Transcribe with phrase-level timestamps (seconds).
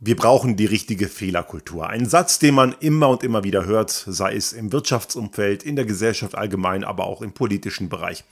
[0.00, 1.88] Wir brauchen die richtige Fehlerkultur.
[1.88, 5.86] Ein Satz, den man immer und immer wieder hört, sei es im Wirtschaftsumfeld, in der
[5.86, 8.22] Gesellschaft allgemein, aber auch im politischen Bereich.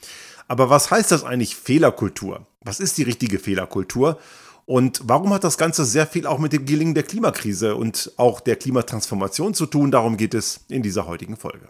[0.47, 2.47] Aber was heißt das eigentlich Fehlerkultur?
[2.61, 4.21] Was ist die richtige Fehlerkultur?
[4.65, 8.39] Und warum hat das Ganze sehr viel auch mit dem Gelingen der Klimakrise und auch
[8.39, 9.91] der Klimatransformation zu tun?
[9.91, 11.69] Darum geht es in dieser heutigen Folge.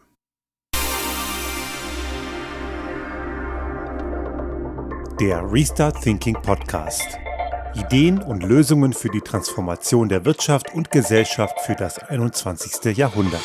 [5.18, 7.18] Der Restart Thinking Podcast.
[7.76, 12.96] Ideen und Lösungen für die Transformation der Wirtschaft und Gesellschaft für das 21.
[12.96, 13.42] Jahrhundert.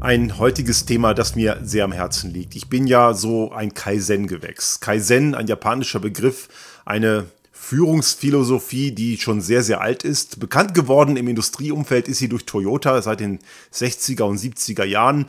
[0.00, 2.56] Ein heutiges Thema, das mir sehr am Herzen liegt.
[2.56, 4.80] Ich bin ja so ein Kaizen-Gewächs.
[4.80, 6.48] Kaizen, ein japanischer Begriff,
[6.84, 10.40] eine Führungsphilosophie, die schon sehr, sehr alt ist.
[10.40, 13.38] Bekannt geworden im Industrieumfeld ist sie durch Toyota seit den
[13.72, 15.26] 60er und 70er Jahren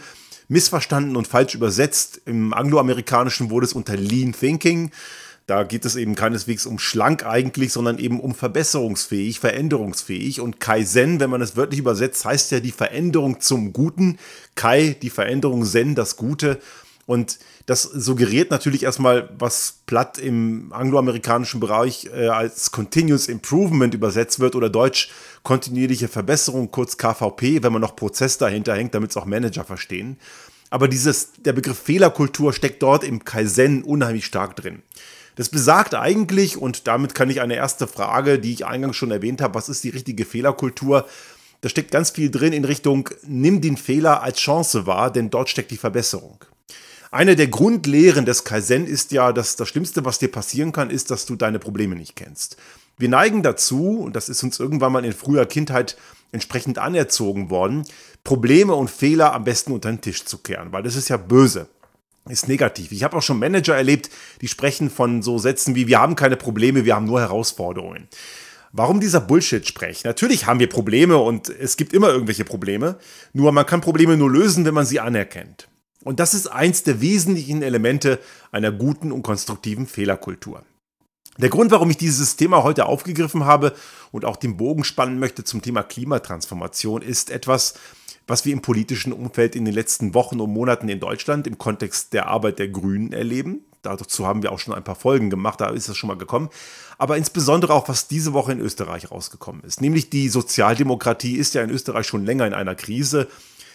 [0.51, 2.21] missverstanden und falsch übersetzt.
[2.25, 4.91] Im angloamerikanischen wurde es unter Lean Thinking.
[5.47, 10.41] Da geht es eben keineswegs um schlank eigentlich, sondern eben um verbesserungsfähig, veränderungsfähig.
[10.41, 14.17] Und Kaizen, wenn man es wörtlich übersetzt, heißt ja die Veränderung zum Guten.
[14.55, 16.59] Kai, die Veränderung, Zen, das Gute.
[17.05, 17.39] Und
[17.71, 24.57] das suggeriert natürlich erstmal, was platt im angloamerikanischen Bereich äh, als Continuous Improvement übersetzt wird
[24.57, 25.09] oder deutsch
[25.43, 30.17] kontinuierliche Verbesserung, kurz KVP, wenn man noch Prozess dahinter hängt, damit es auch Manager verstehen.
[30.69, 34.81] Aber dieses, der Begriff Fehlerkultur steckt dort im Kaizen unheimlich stark drin.
[35.37, 39.39] Das besagt eigentlich, und damit kann ich eine erste Frage, die ich eingangs schon erwähnt
[39.39, 41.07] habe, was ist die richtige Fehlerkultur?
[41.61, 45.47] Da steckt ganz viel drin in Richtung, nimm den Fehler als Chance wahr, denn dort
[45.47, 46.43] steckt die Verbesserung.
[47.13, 51.11] Eine der Grundlehren des Kaizen ist ja, dass das Schlimmste, was dir passieren kann, ist,
[51.11, 52.55] dass du deine Probleme nicht kennst.
[52.97, 55.97] Wir neigen dazu, und das ist uns irgendwann mal in früher Kindheit
[56.31, 57.83] entsprechend anerzogen worden,
[58.23, 61.67] Probleme und Fehler am besten unter den Tisch zu kehren, weil das ist ja böse,
[62.29, 62.93] ist negativ.
[62.93, 66.37] Ich habe auch schon Manager erlebt, die sprechen von so Sätzen wie wir haben keine
[66.37, 68.07] Probleme, wir haben nur Herausforderungen.
[68.71, 70.05] Warum dieser Bullshit-Sprech?
[70.05, 72.97] Natürlich haben wir Probleme und es gibt immer irgendwelche Probleme,
[73.33, 75.67] nur man kann Probleme nur lösen, wenn man sie anerkennt.
[76.03, 78.19] Und das ist eins der wesentlichen Elemente
[78.51, 80.63] einer guten und konstruktiven Fehlerkultur.
[81.37, 83.73] Der Grund, warum ich dieses Thema heute aufgegriffen habe
[84.11, 87.75] und auch den Bogen spannen möchte zum Thema Klimatransformation, ist etwas,
[88.27, 92.13] was wir im politischen Umfeld in den letzten Wochen und Monaten in Deutschland im Kontext
[92.13, 93.61] der Arbeit der Grünen erleben.
[93.81, 96.49] Dazu haben wir auch schon ein paar Folgen gemacht, da ist das schon mal gekommen.
[96.97, 99.81] Aber insbesondere auch, was diese Woche in Österreich rausgekommen ist.
[99.81, 103.27] Nämlich die Sozialdemokratie ist ja in Österreich schon länger in einer Krise,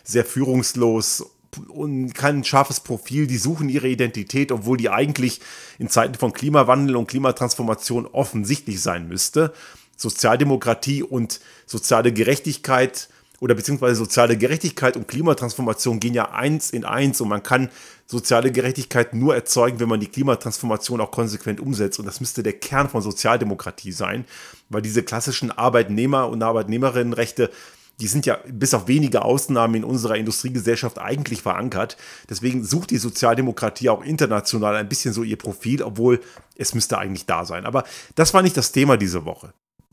[0.04, 1.26] sehr führungslos
[1.68, 5.40] und kein scharfes Profil, die suchen ihre Identität, obwohl die eigentlich
[5.78, 9.52] in Zeiten von Klimawandel und Klimatransformation offensichtlich sein müsste.
[9.96, 13.08] Sozialdemokratie und soziale Gerechtigkeit
[13.40, 17.70] oder beziehungsweise soziale Gerechtigkeit und Klimatransformation gehen ja eins in eins und man kann
[18.06, 21.98] soziale Gerechtigkeit nur erzeugen, wenn man die Klimatransformation auch konsequent umsetzt.
[21.98, 24.24] Und das müsste der Kern von Sozialdemokratie sein,
[24.68, 27.50] weil diese klassischen Arbeitnehmer- und Arbeitnehmerinnenrechte
[28.00, 31.96] die sind ja bis auf wenige Ausnahmen in unserer Industriegesellschaft eigentlich verankert.
[32.28, 36.20] Deswegen sucht die Sozialdemokratie auch international ein bisschen so ihr Profil, obwohl
[36.56, 37.64] es müsste eigentlich da sein.
[37.64, 37.84] Aber
[38.14, 39.52] das war nicht das Thema diese Woche.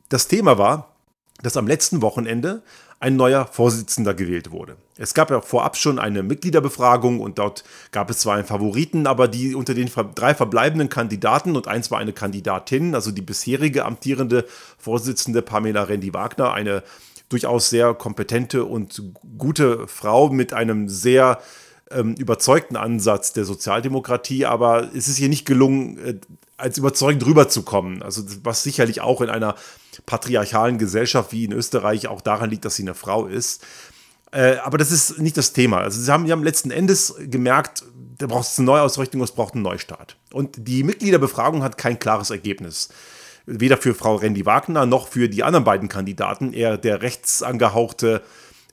[0.10, 0.96] Das Thema war,
[1.42, 2.62] dass am letzten Wochenende
[3.00, 4.78] ein neuer Vorsitzender gewählt wurde.
[4.98, 9.28] Es gab ja vorab schon eine Mitgliederbefragung und dort gab es zwar einen Favoriten, aber
[9.28, 14.46] die unter den drei verbleibenden Kandidaten und eins war eine Kandidatin, also die bisherige amtierende
[14.78, 16.84] Vorsitzende Pamela Rendi-Wagner, eine
[17.34, 19.02] durchaus sehr kompetente und
[19.38, 21.40] gute Frau mit einem sehr
[21.92, 26.16] ähm, überzeugten Ansatz der Sozialdemokratie, aber es ist ihr nicht gelungen, äh,
[26.58, 28.04] als überzeugend rüberzukommen.
[28.04, 29.56] Also was sicherlich auch in einer
[30.06, 33.64] patriarchalen Gesellschaft wie in Österreich auch daran liegt, dass sie eine Frau ist.
[34.32, 35.80] Äh, aber das ist nicht das Thema.
[35.80, 37.84] Also sie haben, sie haben letzten Endes gemerkt,
[38.18, 40.18] da braucht es eine Neuausrichtung, es braucht einen Neustart.
[40.32, 42.90] Und die Mitgliederbefragung hat kein klares Ergebnis
[43.46, 46.54] weder für Frau Randy Wagner noch für die anderen beiden Kandidaten.
[46.54, 48.22] Eher der rechtsangehauchte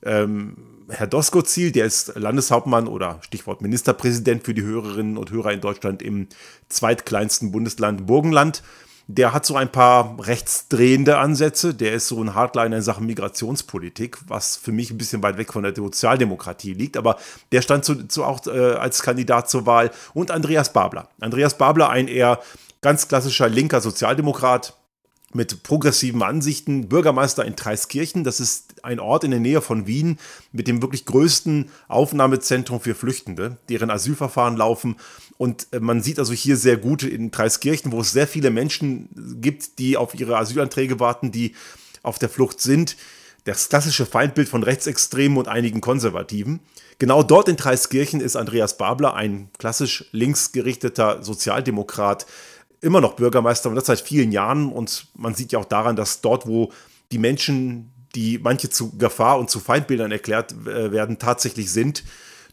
[0.03, 0.57] ähm,
[0.89, 6.03] Herr Doskozil, der ist Landeshauptmann oder Stichwort Ministerpräsident für die Hörerinnen und Hörer in Deutschland
[6.03, 6.29] im
[6.69, 8.63] zweitkleinsten Bundesland Burgenland.
[9.07, 11.75] Der hat so ein paar rechtsdrehende Ansätze.
[11.75, 15.53] Der ist so ein Hardliner in Sachen Migrationspolitik, was für mich ein bisschen weit weg
[15.53, 16.97] von der Sozialdemokratie liegt.
[16.97, 17.19] Aber
[17.51, 19.91] der stand zu, zu auch äh, als Kandidat zur Wahl.
[20.15, 21.09] Und Andreas Babler.
[21.19, 22.39] Andreas Babler, ein eher
[22.83, 24.75] Ganz klassischer linker Sozialdemokrat
[25.35, 28.25] mit progressiven Ansichten, Bürgermeister in Treiskirchen.
[28.25, 30.19] Das ist ein Ort in der Nähe von Wien
[30.51, 34.97] mit dem wirklich größten Aufnahmezentrum für Flüchtende, deren Asylverfahren laufen.
[35.37, 39.11] Und äh, man sieht also hier sehr gut in Treiskirchen, wo es sehr viele Menschen
[39.43, 41.55] gibt, die auf ihre Asylanträge warten, die
[42.03, 42.97] auf der Flucht sind,
[43.45, 46.61] das klassische Feindbild von Rechtsextremen und einigen Konservativen.
[46.99, 52.27] Genau dort in Treiskirchen ist Andreas Babler, ein klassisch linksgerichteter Sozialdemokrat,
[52.81, 54.73] immer noch Bürgermeister und das seit vielen Jahren.
[54.73, 56.73] Und man sieht ja auch daran, dass dort, wo
[57.13, 62.05] die Menschen, die manche zu Gefahr und zu Feindbildern erklärt äh, werden, tatsächlich sind,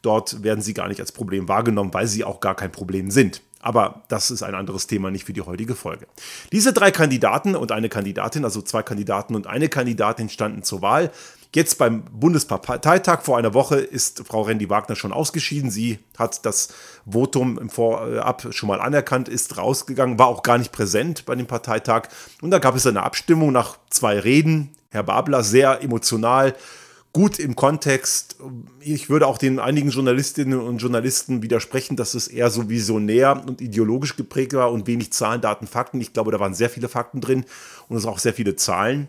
[0.01, 3.41] dort werden sie gar nicht als Problem wahrgenommen, weil sie auch gar kein Problem sind.
[3.59, 6.07] Aber das ist ein anderes Thema, nicht für die heutige Folge.
[6.51, 11.12] Diese drei Kandidaten und eine Kandidatin, also zwei Kandidaten und eine Kandidatin standen zur Wahl.
[11.57, 15.71] Jetzt beim Bundesparteitag vor einer Woche ist Frau Randy Wagner schon ausgeschieden.
[15.71, 16.68] Sie hat das
[17.12, 21.48] Votum im Vorab schon mal anerkannt, ist rausgegangen, war auch gar nicht präsent bei dem
[21.48, 22.09] Parteitag.
[22.44, 24.69] Und da gab es eine Abstimmung nach zwei Reden.
[24.92, 26.54] Herr Babler sehr emotional
[27.12, 28.36] gut im Kontext.
[28.80, 33.62] Ich würde auch den einigen Journalistinnen und Journalisten widersprechen, dass es eher so visionär und
[33.62, 36.00] ideologisch geprägt war und wenig Zahlen, Daten, Fakten.
[36.01, 37.45] Ich glaube, da waren sehr viele Fakten drin
[37.89, 39.07] und es auch sehr viele Zahlen.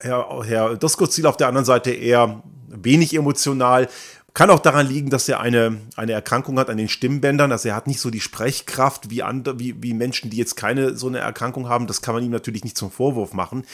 [0.00, 3.88] Herr, Herr Doskozil auf der anderen Seite eher wenig emotional.
[4.34, 7.52] Kann auch daran liegen, dass er eine, eine Erkrankung hat an den Stimmbändern.
[7.52, 10.94] Also er hat nicht so die Sprechkraft wie, andere, wie, wie Menschen, die jetzt keine
[10.96, 11.86] so eine Erkrankung haben.
[11.86, 13.64] Das kann man ihm natürlich nicht zum Vorwurf machen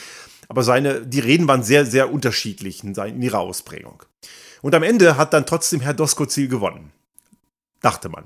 [0.47, 4.03] aber seine, die Reden waren sehr, sehr unterschiedlich in ihrer Ausprägung.
[4.61, 6.91] Und am Ende hat dann trotzdem Herr Doskozil gewonnen.
[7.81, 8.25] Dachte man.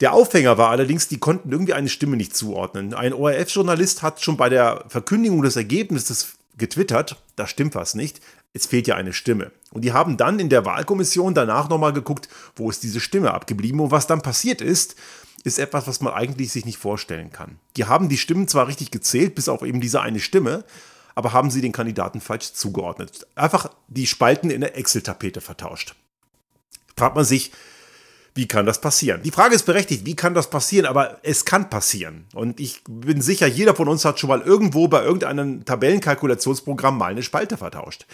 [0.00, 2.94] Der Aufhänger war allerdings, die konnten irgendwie eine Stimme nicht zuordnen.
[2.94, 8.20] Ein ORF-Journalist hat schon bei der Verkündigung des Ergebnisses getwittert, da stimmt was nicht,
[8.52, 9.50] es fehlt ja eine Stimme.
[9.70, 13.80] Und die haben dann in der Wahlkommission danach nochmal geguckt, wo ist diese Stimme abgeblieben
[13.80, 14.96] und was dann passiert ist,
[15.44, 17.58] ist etwas, was man eigentlich sich nicht vorstellen kann.
[17.76, 20.64] Die haben die Stimmen zwar richtig gezählt, bis auf eben diese eine Stimme,
[21.14, 23.26] aber haben sie den Kandidaten falsch zugeordnet.
[23.34, 25.94] Einfach die Spalten in der Excel-Tapete vertauscht.
[26.96, 27.52] Fragt man sich,
[28.34, 29.22] wie kann das passieren?
[29.22, 30.86] Die Frage ist berechtigt, wie kann das passieren?
[30.86, 32.24] Aber es kann passieren.
[32.34, 37.12] Und ich bin sicher, jeder von uns hat schon mal irgendwo bei irgendeinem Tabellenkalkulationsprogramm mal
[37.12, 38.06] eine Spalte vertauscht.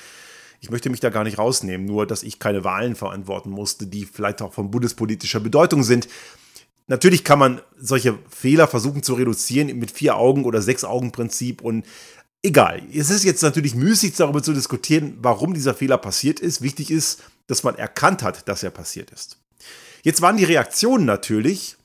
[0.60, 4.06] Ich möchte mich da gar nicht rausnehmen, nur dass ich keine Wahlen verantworten musste, die
[4.06, 6.08] vielleicht auch von bundespolitischer Bedeutung sind.
[6.88, 11.62] Natürlich kann man solche Fehler versuchen zu reduzieren mit vier Augen oder sechs Augen Prinzip
[11.62, 11.86] und
[12.40, 16.62] Egal, es ist jetzt natürlich müßig darüber zu diskutieren, warum dieser Fehler passiert ist.
[16.62, 19.37] Wichtig ist, dass man erkannt hat, dass er passiert ist.
[20.08, 21.76] Jetzt waren die Reaktionen natürlich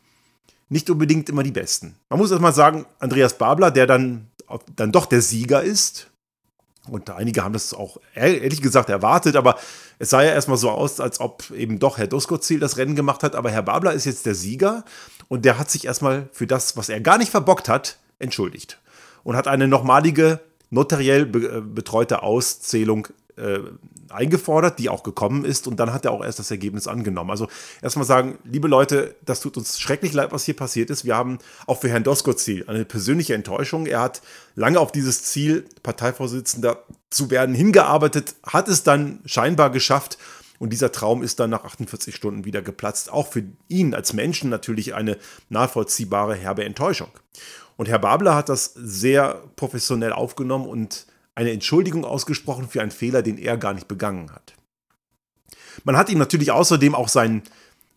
[0.70, 1.98] nicht unbedingt immer die besten.
[2.08, 4.30] Man muss erstmal sagen, Andreas Babler, der dann,
[4.78, 6.10] dann doch der Sieger ist,
[6.88, 9.60] und einige haben das auch ehrlich gesagt erwartet, aber
[10.00, 13.24] es sah ja erstmal so aus, als ob eben doch Herr Doskozil das Rennen gemacht
[13.24, 13.36] hat.
[13.36, 14.86] Aber Herr Babler ist jetzt der Sieger
[15.28, 18.80] und der hat sich erstmal für das, was er gar nicht verbockt hat, entschuldigt
[19.26, 20.40] und hat eine nochmalige
[20.70, 23.60] notariell äh, betreute Auszählung äh,
[24.14, 27.30] eingefordert, die auch gekommen ist und dann hat er auch erst das Ergebnis angenommen.
[27.30, 27.48] Also
[27.82, 31.06] erstmal sagen, liebe Leute, das tut uns schrecklich leid, was hier passiert ist.
[31.06, 33.86] Wir haben auch für Herrn Doskozil eine persönliche Enttäuschung.
[33.86, 34.22] Er hat
[34.56, 40.18] lange auf dieses Ziel, Parteivorsitzender zu werden, hingearbeitet, hat es dann scheinbar geschafft
[40.60, 43.12] und dieser Traum ist dann nach 48 Stunden wieder geplatzt.
[43.12, 45.18] Auch für ihn als Menschen natürlich eine
[45.50, 47.10] nachvollziehbare herbe Enttäuschung.
[47.76, 53.22] Und Herr Babler hat das sehr professionell aufgenommen und eine Entschuldigung ausgesprochen für einen Fehler,
[53.22, 54.54] den er gar nicht begangen hat.
[55.84, 57.42] Man hat ihm natürlich außerdem auch sein,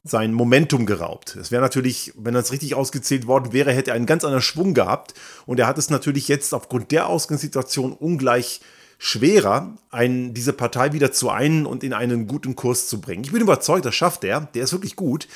[0.05, 1.37] sein Momentum geraubt.
[1.37, 4.73] Es wäre natürlich, wenn das richtig ausgezählt worden wäre, hätte er einen ganz anderen Schwung
[4.73, 5.15] gehabt.
[5.45, 8.61] Und er hat es natürlich jetzt aufgrund der Ausgangssituation ungleich
[8.99, 13.25] schwerer, einen, diese Partei wieder zu einen und in einen guten Kurs zu bringen.
[13.25, 14.41] Ich bin überzeugt, das schafft er.
[14.55, 15.29] Der ist wirklich gut.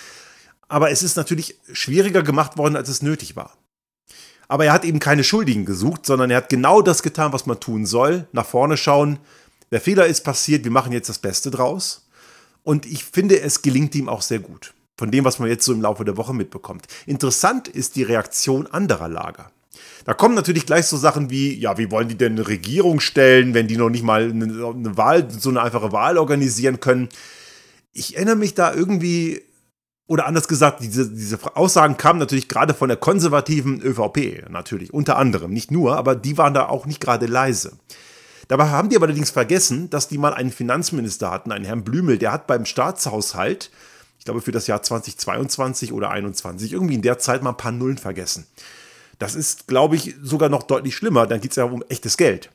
[0.69, 3.59] Aber es ist natürlich schwieriger gemacht worden, als es nötig war.
[4.50, 7.61] Aber er hat eben keine Schuldigen gesucht, sondern er hat genau das getan, was man
[7.61, 8.26] tun soll.
[8.33, 9.21] Nach vorne schauen.
[9.71, 12.09] Der Fehler ist passiert, wir machen jetzt das Beste draus.
[12.64, 14.75] Und ich finde, es gelingt ihm auch sehr gut.
[14.99, 16.88] Von dem, was man jetzt so im Laufe der Woche mitbekommt.
[17.07, 19.52] Interessant ist die Reaktion anderer Lager.
[20.04, 23.54] Da kommen natürlich gleich so Sachen wie, ja, wie wollen die denn eine Regierung stellen,
[23.54, 27.09] wenn die noch nicht mal eine, Wahl, so eine einfache Wahl organisieren können?
[27.92, 29.42] Ich erinnere mich da irgendwie
[30.11, 35.17] oder anders gesagt, diese, diese Aussagen kamen natürlich gerade von der konservativen ÖVP, natürlich, unter
[35.17, 37.75] anderem, nicht nur, aber die waren da auch nicht gerade leise.
[38.49, 42.19] Dabei haben die aber allerdings vergessen, dass die mal einen Finanzminister hatten, einen Herrn Blümel,
[42.19, 43.71] der hat beim Staatshaushalt,
[44.19, 47.71] ich glaube für das Jahr 2022 oder 2021, irgendwie in der Zeit mal ein paar
[47.71, 48.49] Nullen vergessen.
[49.21, 52.50] Das ist, glaube ich, sogar noch deutlich schlimmer, dann geht es ja um echtes Geld.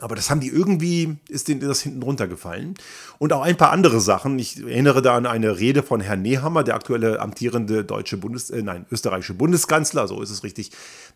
[0.00, 2.74] Aber das haben die irgendwie, ist denen das hinten runtergefallen.
[3.18, 4.38] Und auch ein paar andere Sachen.
[4.38, 8.62] Ich erinnere da an eine Rede von Herrn Nehammer, der aktuelle amtierende deutsche Bundes, äh,
[8.62, 10.70] nein, österreichische Bundeskanzler, so ist es richtig.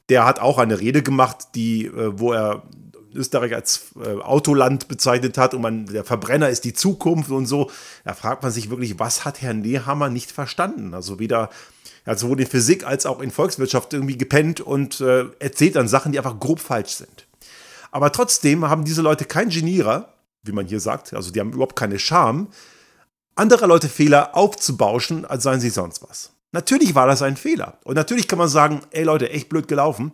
[0.09, 2.63] Der hat auch eine Rede gemacht, die, äh, wo er
[3.15, 7.71] Österreich als äh, Autoland bezeichnet hat und man, der Verbrenner ist die Zukunft und so.
[8.05, 10.95] Da fragt man sich wirklich, was hat Herr Nehammer nicht verstanden?
[10.95, 11.51] Also weder,
[12.05, 15.89] er hat sowohl in Physik als auch in Volkswirtschaft irgendwie gepennt und äh, erzählt dann
[15.89, 17.27] Sachen, die einfach grob falsch sind.
[17.91, 21.77] Aber trotzdem haben diese Leute kein Genierer, wie man hier sagt, also die haben überhaupt
[21.77, 22.49] keine Scham,
[23.35, 26.31] andere Leute Fehler aufzubauschen, als seien sie sonst was.
[26.53, 27.79] Natürlich war das ein Fehler.
[27.85, 30.13] Und natürlich kann man sagen, ey Leute, echt blöd gelaufen.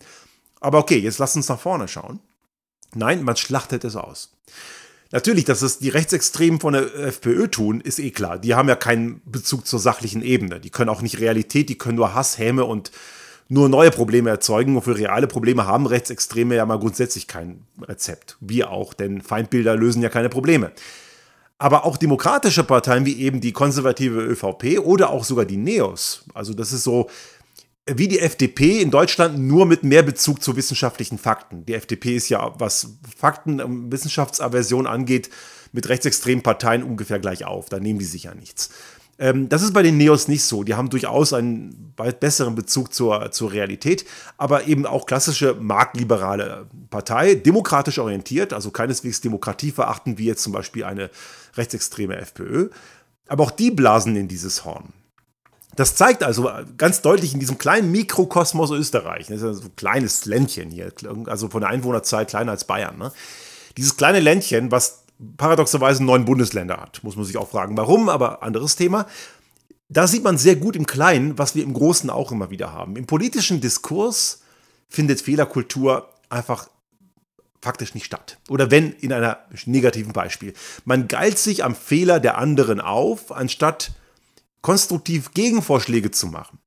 [0.61, 2.21] Aber okay, jetzt lasst uns nach vorne schauen.
[2.95, 4.33] Nein, man schlachtet es aus.
[5.13, 8.39] Natürlich, dass es die Rechtsextremen von der FPÖ tun, ist eh klar.
[8.39, 10.61] Die haben ja keinen Bezug zur sachlichen Ebene.
[10.61, 12.91] Die können auch nicht Realität, die können nur Hass, Häme und
[13.49, 14.77] nur neue Probleme erzeugen.
[14.77, 18.37] Und für reale Probleme haben Rechtsextreme ja mal grundsätzlich kein Rezept.
[18.41, 20.73] Wir auch, denn Feindbilder lösen ja keine Probleme.
[21.59, 26.53] Aber auch demokratische Parteien wie eben die konservative ÖVP oder auch sogar die Neos, also
[26.53, 27.09] das ist so
[27.89, 31.65] wie die FDP in Deutschland nur mit mehr Bezug zu wissenschaftlichen Fakten.
[31.67, 35.31] Die FDP ist ja, was Fakten, ähm, Wissenschaftsaversion angeht,
[35.73, 37.69] mit rechtsextremen Parteien ungefähr gleich auf.
[37.69, 38.71] Da nehmen die sich ja nichts.
[39.19, 40.63] Ähm, das ist bei den Neos nicht so.
[40.63, 44.05] Die haben durchaus einen weit besseren Bezug zur, zur Realität,
[44.37, 50.53] aber eben auch klassische marktliberale Partei, demokratisch orientiert, also keineswegs Demokratie verachten, wie jetzt zum
[50.53, 51.11] Beispiel eine
[51.57, 52.69] rechtsextreme FPÖ.
[53.29, 54.93] Aber auch die blasen in dieses Horn.
[55.75, 60.25] Das zeigt also ganz deutlich in diesem kleinen Mikrokosmos Österreich, das ist so ein kleines
[60.25, 60.91] Ländchen hier,
[61.27, 63.13] also von der Einwohnerzahl kleiner als Bayern, ne?
[63.77, 65.03] dieses kleine Ländchen, was
[65.37, 67.03] paradoxerweise neun Bundesländer hat.
[67.03, 69.07] Muss man sich auch fragen, warum, aber anderes Thema.
[69.89, 72.97] Da sieht man sehr gut im Kleinen, was wir im Großen auch immer wieder haben.
[72.97, 74.43] Im politischen Diskurs
[74.89, 76.69] findet Fehlerkultur einfach
[77.63, 78.39] faktisch nicht statt.
[78.49, 80.55] Oder wenn in einer negativen Beispiel.
[80.85, 83.93] Man geilt sich am Fehler der anderen auf, anstatt
[84.61, 86.59] konstruktiv Gegenvorschläge zu machen.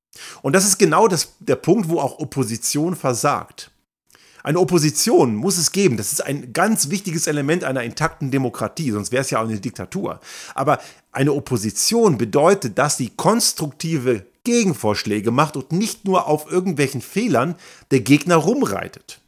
[0.41, 3.72] Und das ist genau das, der Punkt, wo auch Opposition versagt.
[4.43, 5.98] Eine Opposition muss es geben.
[5.98, 9.60] Das ist ein ganz wichtiges Element einer intakten Demokratie, sonst wäre es ja auch eine
[9.60, 10.19] Diktatur.
[10.55, 10.79] Aber
[11.12, 17.55] eine Opposition bedeutet, dass sie konstruktive Gegenvorschläge macht und nicht nur auf irgendwelchen Fehlern
[17.91, 19.19] der Gegner rumreitet.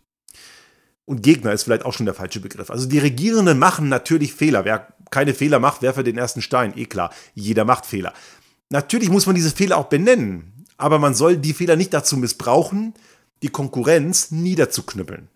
[1.06, 2.70] Und Gegner ist vielleicht auch schon der falsche Begriff.
[2.70, 4.64] Also die Regierenden machen natürlich Fehler.
[4.64, 6.74] Wer keine Fehler macht, werfe den ersten Stein.
[6.78, 8.14] Eh klar, jeder macht Fehler.
[8.70, 12.94] Natürlich muss man diese Fehler auch benennen, aber man soll die Fehler nicht dazu missbrauchen,
[13.42, 15.28] die Konkurrenz niederzuknüppeln.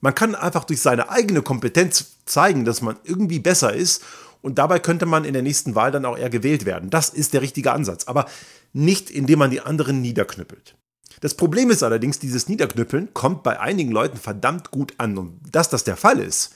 [0.00, 4.04] Man kann einfach durch seine eigene Kompetenz zeigen, dass man irgendwie besser ist
[4.42, 6.90] und dabei könnte man in der nächsten Wahl dann auch eher gewählt werden.
[6.90, 8.26] Das ist der richtige Ansatz, aber
[8.72, 10.76] nicht indem man die anderen niederknüppelt.
[11.20, 15.16] Das Problem ist allerdings, dieses Niederknüppeln kommt bei einigen Leuten verdammt gut an.
[15.16, 16.54] Und dass das der Fall ist,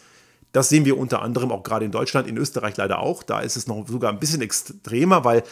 [0.53, 3.23] das sehen wir unter anderem auch gerade in Deutschland, in Österreich leider auch.
[3.23, 5.45] Da ist es noch sogar ein bisschen extremer, weil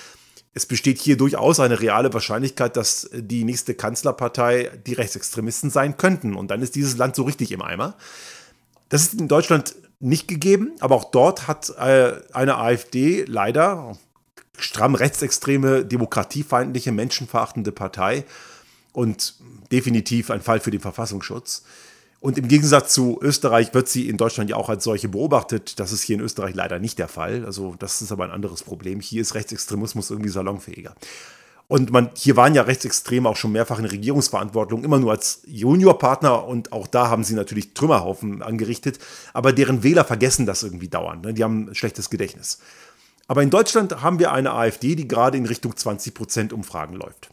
[0.58, 6.34] es besteht hier durchaus eine reale Wahrscheinlichkeit, dass die nächste Kanzlerpartei die Rechtsextremisten sein könnten.
[6.34, 7.94] Und dann ist dieses Land so richtig im Eimer.
[8.88, 13.96] Das ist in Deutschland nicht gegeben, aber auch dort hat äh, eine AfD leider
[14.58, 18.24] stramm rechtsextreme, demokratiefeindliche, menschenverachtende Partei
[18.92, 19.34] und
[19.70, 21.62] definitiv ein Fall für den Verfassungsschutz.
[22.20, 25.78] Und im Gegensatz zu Österreich wird sie in Deutschland ja auch als solche beobachtet.
[25.78, 27.44] Das ist hier in Österreich leider nicht der Fall.
[27.44, 29.00] Also das ist aber ein anderes Problem.
[29.00, 30.94] Hier ist Rechtsextremismus irgendwie salonfähiger.
[31.68, 36.46] Und man, hier waren ja Rechtsextreme auch schon mehrfach in Regierungsverantwortung, immer nur als Juniorpartner
[36.46, 38.98] und auch da haben sie natürlich Trümmerhaufen angerichtet,
[39.34, 41.26] aber deren Wähler vergessen das irgendwie dauernd.
[41.26, 41.34] Ne?
[41.34, 42.58] Die haben ein schlechtes Gedächtnis.
[43.26, 47.28] Aber in Deutschland haben wir eine AfD, die gerade in Richtung 20 Prozent Umfragen läuft.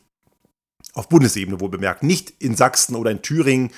[0.94, 3.72] Auf Bundesebene wohl bemerkt, nicht in Sachsen oder in Thüringen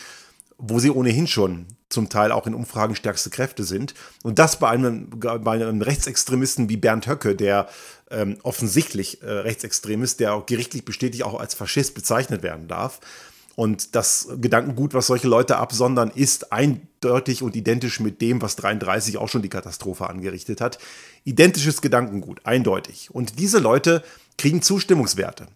[0.58, 3.94] wo sie ohnehin schon zum Teil auch in Umfragen stärkste Kräfte sind.
[4.24, 7.68] Und das bei einem, bei einem Rechtsextremisten wie Bernd Höcke, der
[8.12, 13.00] ähm, offensichtlich äh, rechtsextrem ist, der auch gerichtlich bestätigt auch als Faschist bezeichnet werden darf.
[13.56, 19.18] Und das Gedankengut, was solche Leute absondern, ist eindeutig und identisch mit dem, was 33
[19.18, 20.78] auch schon die Katastrophe angerichtet hat.
[21.24, 23.10] Identisches Gedankengut, eindeutig.
[23.12, 24.04] Und diese Leute
[24.38, 25.48] kriegen Zustimmungswerte.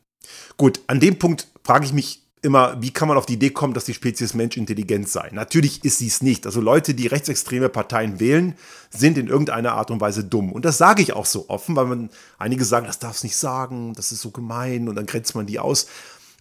[0.57, 3.73] Gut, an dem Punkt frage ich mich immer, wie kann man auf die Idee kommen,
[3.73, 5.29] dass die Spezies Mensch intelligent sei?
[5.31, 6.45] Natürlich ist sie es nicht.
[6.45, 8.55] Also Leute, die rechtsextreme Parteien wählen,
[8.89, 10.51] sind in irgendeiner Art und Weise dumm.
[10.51, 13.35] Und das sage ich auch so offen, weil man einige sagen, das darf es nicht
[13.35, 15.87] sagen, das ist so gemein und dann grenzt man die aus.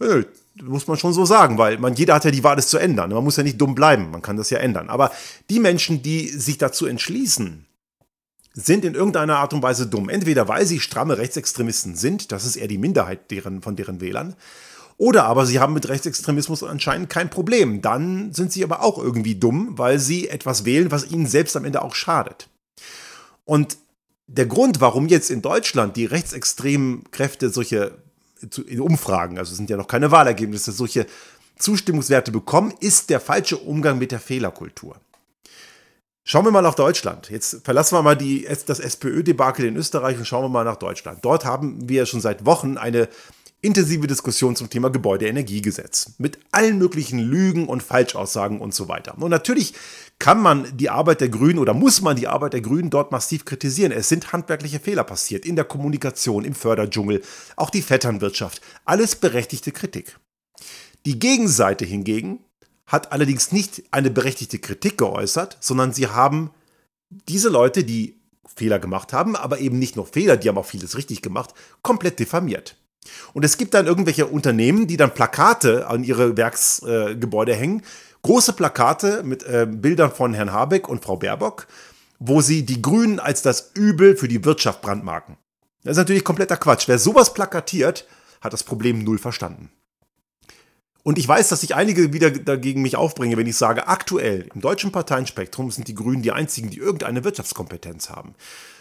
[0.00, 0.24] Nö,
[0.62, 3.10] muss man schon so sagen, weil man, jeder hat ja die Wahl, es zu ändern.
[3.10, 4.88] Man muss ja nicht dumm bleiben, man kann das ja ändern.
[4.88, 5.12] Aber
[5.50, 7.66] die Menschen, die sich dazu entschließen,
[8.54, 10.08] sind in irgendeiner Art und Weise dumm.
[10.08, 14.34] Entweder weil sie stramme Rechtsextremisten sind, das ist eher die Minderheit deren, von deren Wählern,
[15.00, 17.80] oder aber sie haben mit Rechtsextremismus anscheinend kein Problem.
[17.80, 21.64] Dann sind sie aber auch irgendwie dumm, weil sie etwas wählen, was ihnen selbst am
[21.64, 22.50] Ende auch schadet.
[23.46, 23.78] Und
[24.26, 27.92] der Grund, warum jetzt in Deutschland die rechtsextremen Kräfte solche
[28.66, 31.06] in Umfragen, also es sind ja noch keine Wahlergebnisse, solche
[31.58, 34.96] Zustimmungswerte bekommen, ist der falsche Umgang mit der Fehlerkultur.
[36.24, 37.30] Schauen wir mal nach Deutschland.
[37.30, 41.24] Jetzt verlassen wir mal die, das SPÖ-Debakel in Österreich und schauen wir mal nach Deutschland.
[41.24, 43.08] Dort haben wir schon seit Wochen eine
[43.62, 49.16] intensive Diskussion zum Thema Gebäudeenergiegesetz mit allen möglichen Lügen und Falschaussagen und so weiter.
[49.18, 49.74] Und natürlich
[50.18, 53.44] kann man die Arbeit der Grünen oder muss man die Arbeit der Grünen dort massiv
[53.44, 53.92] kritisieren.
[53.92, 57.22] Es sind handwerkliche Fehler passiert in der Kommunikation, im Förderdschungel,
[57.56, 58.60] auch die Vetternwirtschaft.
[58.84, 60.18] Alles berechtigte Kritik.
[61.06, 62.40] Die Gegenseite hingegen
[62.86, 66.50] hat allerdings nicht eine berechtigte Kritik geäußert, sondern sie haben
[67.08, 68.20] diese Leute, die
[68.56, 72.18] Fehler gemacht haben, aber eben nicht nur Fehler, die haben auch vieles richtig gemacht, komplett
[72.18, 72.76] diffamiert.
[73.32, 77.82] Und es gibt dann irgendwelche Unternehmen, die dann Plakate an ihre Werksgebäude äh, hängen,
[78.22, 81.66] große Plakate mit äh, Bildern von Herrn Habeck und Frau Baerbock,
[82.18, 85.36] wo sie die Grünen als das Übel für die Wirtschaft brandmarken.
[85.82, 86.88] Das ist natürlich kompletter Quatsch.
[86.88, 88.06] Wer sowas plakatiert,
[88.40, 89.70] hat das Problem null verstanden.
[91.02, 94.60] Und ich weiß, dass sich einige wieder dagegen mich aufbringen, wenn ich sage, aktuell im
[94.60, 98.34] deutschen Parteienspektrum sind die Grünen die einzigen, die irgendeine Wirtschaftskompetenz haben.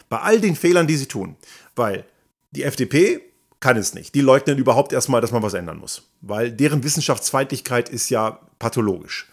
[0.10, 1.38] Bei all den Fehlern, die sie tun.
[1.76, 2.04] Weil
[2.52, 3.22] die FDP
[3.60, 4.16] kann es nicht.
[4.16, 6.04] Die leugnen überhaupt erstmal, dass man was ändern muss.
[6.22, 9.28] Weil deren Wissenschaftsfeindlichkeit ist ja pathologisch.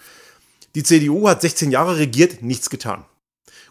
[0.75, 3.04] Die CDU hat 16 Jahre regiert, nichts getan.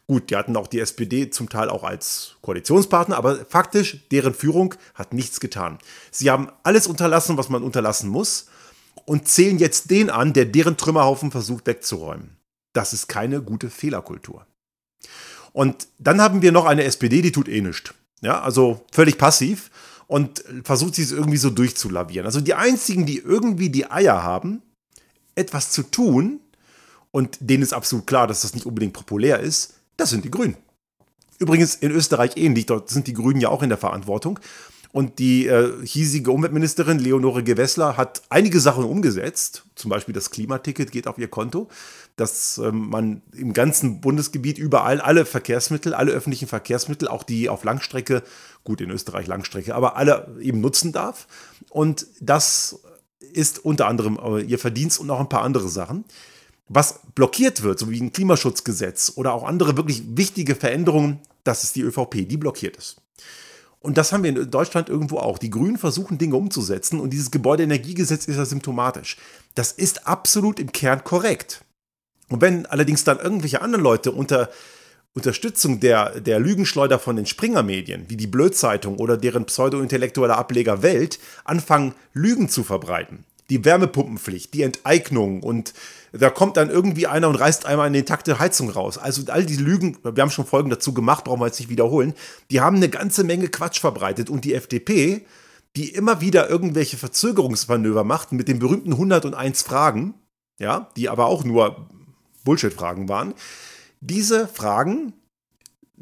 [0.08, 4.76] Gut, die hatten auch die SPD zum Teil auch als Koalitionspartner, aber faktisch, deren Führung
[4.94, 5.80] hat nichts getan.
[6.12, 8.48] Sie haben alles unterlassen, was man unterlassen muss
[9.06, 12.38] und zählen jetzt den an, der deren Trümmerhaufen versucht wegzuräumen.
[12.74, 14.46] Das ist keine gute Fehlerkultur.
[15.54, 17.94] Und dann haben wir noch eine SPD, die tut eh nichts.
[18.22, 19.72] Ja, also völlig passiv
[20.08, 22.26] und versucht sich irgendwie so durchzulavieren.
[22.26, 24.62] Also die einzigen, die irgendwie die Eier haben,
[25.36, 26.40] etwas zu tun,
[27.12, 30.58] und denen ist absolut klar, dass das nicht unbedingt populär ist, das sind die Grünen.
[31.40, 34.40] Übrigens in Österreich ähnlich, dort sind die Grünen ja auch in der Verantwortung.
[34.92, 39.66] Und die äh, hiesige Umweltministerin Leonore Gewessler hat einige Sachen umgesetzt.
[39.76, 41.68] Zum Beispiel das Klimaticket geht auf ihr Konto,
[42.16, 47.66] dass ähm, man im ganzen Bundesgebiet überall alle Verkehrsmittel, alle öffentlichen Verkehrsmittel, auch die auf
[47.66, 48.24] Langstrecke,
[48.65, 51.27] gut in Österreich Langstrecke, aber alle eben nutzen darf.
[51.69, 52.81] Und das
[53.19, 56.03] ist unter anderem äh, ihr Verdienst und auch ein paar andere Sachen.
[56.67, 61.75] Was blockiert wird, so wie ein Klimaschutzgesetz oder auch andere wirklich wichtige Veränderungen, das ist
[61.75, 62.98] die ÖVP, die blockiert es.
[63.79, 65.38] Und das haben wir in Deutschland irgendwo auch.
[65.38, 69.17] Die Grünen versuchen Dinge umzusetzen und dieses Gebäudeenergiegesetz ist ja symptomatisch.
[69.53, 71.63] Das ist absolut im Kern korrekt.
[72.30, 74.49] Und wenn allerdings dann irgendwelche anderen Leute unter
[75.15, 81.19] Unterstützung der, der Lügenschleuder von den Springer-Medien, wie die Blödzeitung oder deren pseudo-intellektuelle Ableger Welt,
[81.45, 85.73] anfangen, Lügen zu verbreiten, die Wärmepumpenpflicht, die Enteignung und
[86.12, 88.97] da kommt dann irgendwie einer und reißt einmal eine intakte Heizung raus.
[88.97, 92.13] Also all die Lügen, wir haben schon Folgen dazu gemacht, brauchen wir jetzt nicht wiederholen,
[92.51, 95.25] die haben eine ganze Menge Quatsch verbreitet und die FDP,
[95.78, 100.13] die immer wieder irgendwelche Verzögerungsmanöver macht mit den berühmten 101 Fragen,
[100.60, 101.88] ja, die aber auch nur
[102.43, 103.34] Bullshit-Fragen waren,
[104.01, 105.13] diese Fragen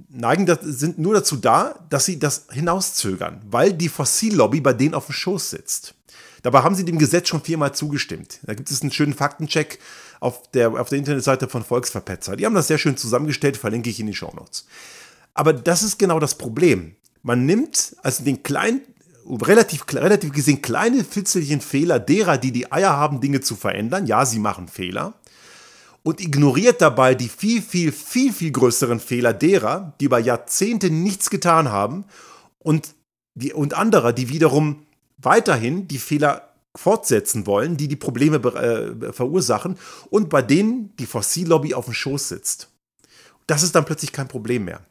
[0.10, 5.08] neigen, sind nur dazu da, dass sie das hinauszögern, weil die Fossillobby bei denen auf
[5.08, 5.96] dem Schoß sitzt.
[6.42, 8.40] Dabei haben sie dem Gesetz schon viermal zugestimmt.
[8.44, 9.80] Da gibt es einen schönen Faktencheck
[10.20, 12.36] auf der, auf der Internetseite von Volksverpetzer.
[12.36, 14.66] Die haben das sehr schön zusammengestellt, verlinke ich in die Shownotes.
[15.34, 16.96] Aber das ist genau das Problem.
[17.22, 18.82] Man nimmt also den kleinen,
[19.26, 24.06] relativ, relativ gesehen kleine Fitzelchen Fehler derer, die die Eier haben, Dinge zu verändern.
[24.06, 25.14] Ja, sie machen Fehler.
[26.04, 31.30] Und ignoriert dabei die viel, viel, viel, viel größeren Fehler derer, die über Jahrzehnte nichts
[31.30, 32.04] getan haben
[32.60, 32.94] und,
[33.36, 34.86] die, und anderer, die wiederum
[35.18, 39.78] weiterhin die Fehler fortsetzen wollen, die die Probleme äh, verursachen
[40.10, 42.70] und bei denen die Fossillobby auf dem Schoß sitzt.
[43.48, 44.82] Das ist dann plötzlich kein Problem mehr.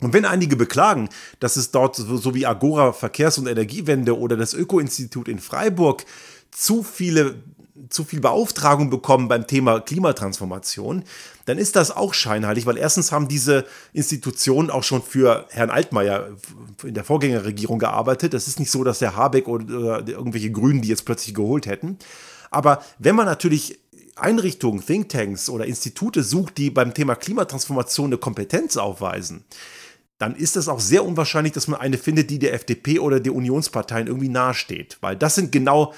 [0.00, 1.08] Und wenn einige beklagen,
[1.40, 6.04] dass es dort so, so wie Agora Verkehrs- und Energiewende oder das Öko-Institut in Freiburg
[6.50, 7.42] zu viele
[7.88, 11.04] zu viel Beauftragung bekommen beim Thema Klimatransformation,
[11.46, 16.28] dann ist das auch scheinheilig, weil erstens haben diese Institutionen auch schon für Herrn Altmaier
[16.84, 18.34] in der Vorgängerregierung gearbeitet.
[18.34, 21.98] Das ist nicht so, dass Herr Habeck oder irgendwelche Grünen die jetzt plötzlich geholt hätten.
[22.50, 23.78] Aber wenn man natürlich
[24.16, 29.44] Einrichtungen, Thinktanks oder Institute sucht, die beim Thema Klimatransformation eine Kompetenz aufweisen,
[30.20, 33.34] dann ist es auch sehr unwahrscheinlich, dass man eine findet, die der FDP oder der
[33.34, 34.98] Unionsparteien irgendwie nahesteht.
[35.00, 35.94] Weil das sind genau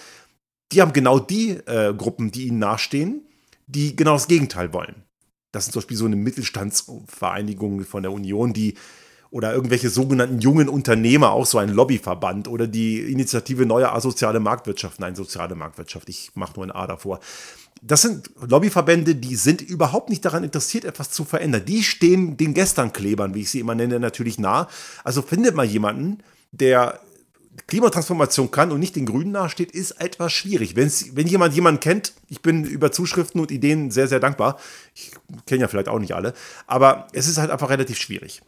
[0.73, 3.23] die haben genau die äh, Gruppen, die ihnen nahestehen,
[3.67, 5.05] die genau das Gegenteil wollen.
[5.53, 8.75] Das sind zum Beispiel so eine Mittelstandsvereinigung von der Union, die
[9.31, 15.01] oder irgendwelche sogenannten jungen Unternehmer, auch so ein Lobbyverband oder die Initiative Neue Asoziale Marktwirtschaft,
[15.01, 17.19] nein, soziale Marktwirtschaft, ich mache nur ein A davor.
[17.81, 21.65] Das sind Lobbyverbände, die sind überhaupt nicht daran interessiert, etwas zu verändern.
[21.65, 24.69] Die stehen den Gesternklebern, wie ich sie immer nenne, natürlich nah.
[25.03, 26.19] Also findet mal jemanden,
[26.53, 27.01] der
[27.67, 30.75] Klimatransformation kann und nicht den Grünen nahesteht, ist etwas schwierig.
[30.75, 34.59] Wenn's, wenn jemand jemanden kennt, ich bin über Zuschriften und Ideen sehr, sehr dankbar.
[34.95, 35.13] Ich
[35.47, 36.33] kenne ja vielleicht auch nicht alle,
[36.67, 38.43] aber es ist halt einfach relativ schwierig.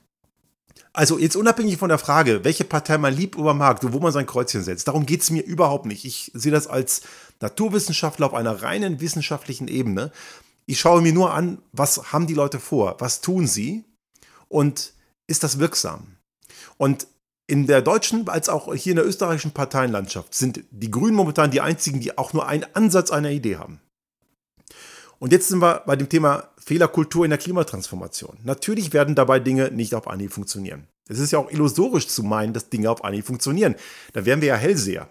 [0.97, 4.27] Also jetzt unabhängig von der Frage, welche Partei man liebt oder mag, wo man sein
[4.27, 6.05] Kreuzchen setzt, darum geht es mir überhaupt nicht.
[6.05, 7.03] Ich sehe das als
[7.41, 10.13] Naturwissenschaftler auf einer reinen wissenschaftlichen Ebene.
[10.67, 13.85] Ich schaue mir nur an, was haben die Leute vor, was tun sie
[14.49, 14.93] und
[15.27, 16.17] ist das wirksam?
[16.77, 17.09] Und
[17.47, 21.61] in der deutschen als auch hier in der österreichischen Parteienlandschaft sind die Grünen momentan die
[21.61, 23.81] einzigen, die auch nur einen Ansatz einer Idee haben.
[25.19, 28.39] Und jetzt sind wir bei dem Thema Fehlerkultur in der Klimatransformation.
[28.43, 30.87] Natürlich werden dabei Dinge nicht auf Anhieb funktionieren.
[31.09, 33.75] Es ist ja auch illusorisch zu meinen, dass Dinge auf Anhieb funktionieren.
[34.13, 35.09] Da wären wir ja Hellseher.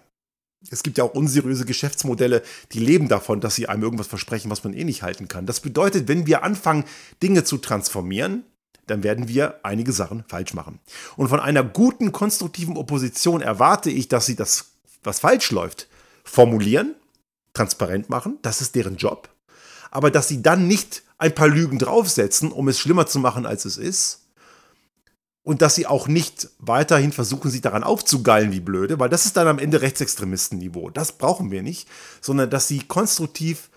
[0.70, 2.42] Es gibt ja auch unseriöse Geschäftsmodelle,
[2.72, 5.46] die leben davon, dass sie einem irgendwas versprechen, was man eh nicht halten kann.
[5.46, 6.84] Das bedeutet, wenn wir anfangen,
[7.22, 8.44] Dinge zu transformieren,
[8.86, 10.80] dann werden wir einige Sachen falsch machen.
[11.16, 15.88] Und von einer guten, konstruktiven Opposition erwarte ich, dass sie das, was falsch läuft,
[16.24, 16.94] formulieren,
[17.52, 19.28] transparent machen, das ist deren Job,
[19.90, 23.64] aber dass sie dann nicht ein paar Lügen draufsetzen, um es schlimmer zu machen, als
[23.64, 24.20] es ist.
[25.44, 29.36] Und dass sie auch nicht weiterhin versuchen, sich daran aufzugeilen wie blöde, weil das ist
[29.36, 30.88] dann am Ende Rechtsextremistenniveau.
[30.88, 31.86] Das brauchen wir nicht,
[32.22, 33.68] sondern dass sie konstruktiv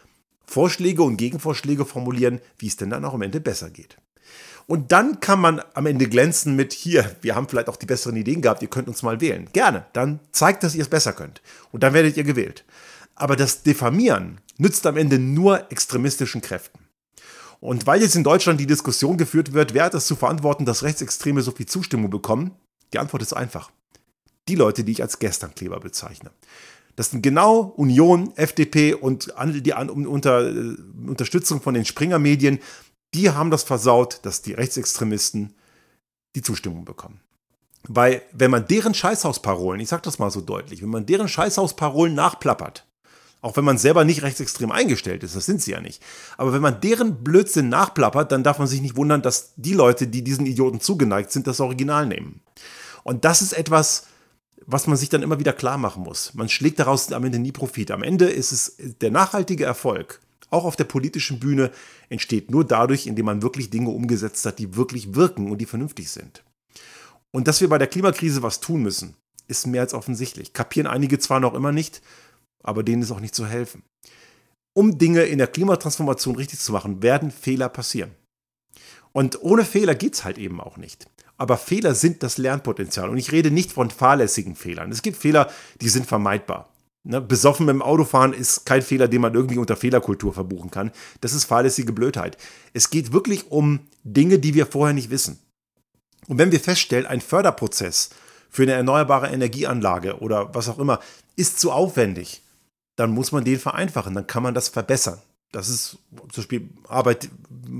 [0.45, 3.97] Vorschläge und Gegenvorschläge formulieren, wie es denn dann auch am Ende besser geht.
[4.67, 8.17] Und dann kann man am Ende glänzen mit, hier, wir haben vielleicht auch die besseren
[8.17, 9.47] Ideen gehabt, ihr könnt uns mal wählen.
[9.53, 11.41] Gerne, dann zeigt, dass ihr es besser könnt.
[11.71, 12.65] Und dann werdet ihr gewählt.
[13.15, 16.79] Aber das Diffamieren nützt am Ende nur extremistischen Kräften.
[17.61, 20.83] Und weil jetzt in Deutschland die Diskussion geführt wird, wer hat es zu verantworten, dass
[20.83, 22.51] Rechtsextreme so viel Zustimmung bekommen?
[22.93, 23.71] Die Antwort ist einfach.
[24.49, 26.31] Die Leute, die ich als Gesternkleber bezeichne.
[26.97, 30.75] Das sind genau Union, FDP und die unter, äh,
[31.05, 32.59] Unterstützung von den Springer-Medien,
[33.13, 35.53] die haben das versaut, dass die Rechtsextremisten
[36.35, 37.21] die Zustimmung bekommen.
[37.87, 42.13] Weil, wenn man deren Scheißhausparolen, ich sag das mal so deutlich, wenn man deren Scheißhausparolen
[42.13, 42.85] nachplappert,
[43.41, 46.01] auch wenn man selber nicht rechtsextrem eingestellt ist, das sind sie ja nicht.
[46.37, 50.07] Aber wenn man deren Blödsinn nachplappert, dann darf man sich nicht wundern, dass die Leute,
[50.07, 52.41] die diesen Idioten zugeneigt sind, das Original nehmen.
[53.03, 54.07] Und das ist etwas,
[54.65, 56.33] was man sich dann immer wieder klar machen muss.
[56.33, 57.91] Man schlägt daraus am Ende nie Profit.
[57.91, 61.71] Am Ende ist es der nachhaltige Erfolg, auch auf der politischen Bühne,
[62.09, 66.09] entsteht nur dadurch, indem man wirklich Dinge umgesetzt hat, die wirklich wirken und die vernünftig
[66.09, 66.43] sind.
[67.31, 69.15] Und dass wir bei der Klimakrise was tun müssen,
[69.47, 70.53] ist mehr als offensichtlich.
[70.53, 72.01] Kapieren einige zwar noch immer nicht,
[72.63, 73.83] aber denen ist auch nicht zu helfen.
[74.73, 78.11] Um Dinge in der Klimatransformation richtig zu machen, werden Fehler passieren.
[79.11, 81.07] Und ohne Fehler geht es halt eben auch nicht.
[81.37, 83.09] Aber Fehler sind das Lernpotenzial.
[83.09, 84.91] Und ich rede nicht von fahrlässigen Fehlern.
[84.91, 86.69] Es gibt Fehler, die sind vermeidbar.
[87.07, 87.21] Ne?
[87.21, 90.91] Besoffen dem Autofahren ist kein Fehler, den man irgendwie unter Fehlerkultur verbuchen kann.
[91.21, 92.37] Das ist fahrlässige Blödheit.
[92.73, 95.39] Es geht wirklich um Dinge, die wir vorher nicht wissen.
[96.27, 98.09] Und wenn wir feststellen, ein Förderprozess
[98.49, 100.99] für eine erneuerbare Energieanlage oder was auch immer
[101.37, 102.41] ist zu aufwendig,
[102.97, 105.19] dann muss man den vereinfachen, dann kann man das verbessern.
[105.51, 107.29] Das ist zum Beispiel Arbeit,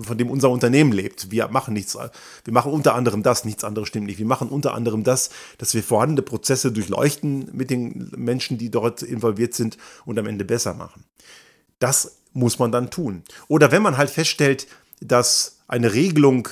[0.02, 1.32] von dem unser Unternehmen lebt.
[1.32, 4.20] Wir machen nichts, wir machen unter anderem das, nichts anderes stimmt nicht.
[4.20, 9.02] Wir machen unter anderem das, dass wir vorhandene Prozesse durchleuchten mit den Menschen, die dort
[9.04, 11.04] involviert sind und am Ende besser machen.
[11.80, 13.24] Das muss man dann tun.
[13.48, 14.68] Oder wenn man halt feststellt,
[15.02, 16.48] dass eine Regelung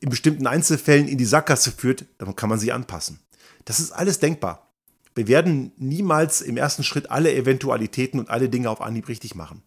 [0.00, 3.20] in bestimmten Einzelfällen in die Sackgasse führt, dann kann man sie anpassen.
[3.64, 4.68] Das ist alles denkbar.
[5.14, 9.62] Wir werden niemals im ersten Schritt alle Eventualitäten und alle Dinge auf Anhieb richtig machen.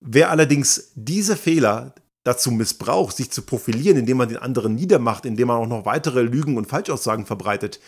[0.00, 5.48] Wer allerdings diese Fehler dazu missbraucht, sich zu profilieren, indem man den anderen niedermacht, indem
[5.48, 7.80] man auch noch weitere Lügen und Falschaussagen verbreitet,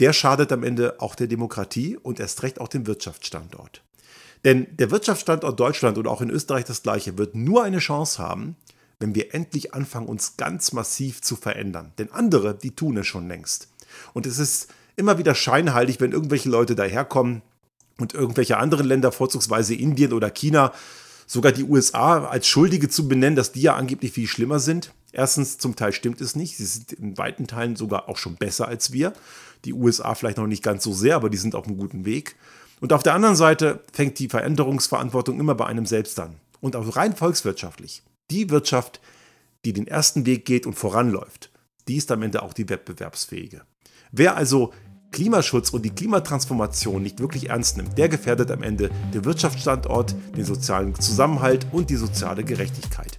[0.00, 3.82] der schadet am Ende auch der Demokratie und erst recht auch dem Wirtschaftsstandort.
[4.44, 8.56] Denn der Wirtschaftsstandort Deutschland oder auch in Österreich das gleiche wird nur eine Chance haben,
[8.98, 11.92] wenn wir endlich anfangen, uns ganz massiv zu verändern.
[11.98, 13.68] Denn andere, die tun es schon längst.
[14.14, 17.42] Und es ist immer wieder scheinheilig, wenn irgendwelche Leute daherkommen
[17.98, 20.72] und irgendwelche anderen Länder, vorzugsweise Indien oder China,
[21.26, 24.92] sogar die USA als Schuldige zu benennen, dass die ja angeblich viel schlimmer sind.
[25.12, 26.56] Erstens, zum Teil stimmt es nicht.
[26.56, 29.12] Sie sind in weiten Teilen sogar auch schon besser als wir.
[29.64, 32.36] Die USA vielleicht noch nicht ganz so sehr, aber die sind auf einem guten Weg.
[32.80, 36.36] Und auf der anderen Seite fängt die Veränderungsverantwortung immer bei einem selbst an.
[36.60, 38.02] Und auch rein volkswirtschaftlich.
[38.30, 39.00] Die Wirtschaft,
[39.64, 41.50] die den ersten Weg geht und voranläuft,
[41.88, 43.62] die ist am Ende auch die wettbewerbsfähige.
[44.12, 44.72] Wer also
[45.12, 50.44] Klimaschutz und die Klimatransformation nicht wirklich ernst nimmt, der gefährdet am Ende den Wirtschaftsstandort, den
[50.44, 53.18] sozialen Zusammenhalt und die soziale Gerechtigkeit.